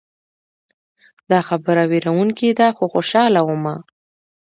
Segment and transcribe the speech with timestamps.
[1.29, 3.75] دا خبره ویروونکې ده خو خوشحاله ومه.